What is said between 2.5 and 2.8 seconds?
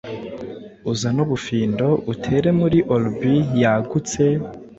muri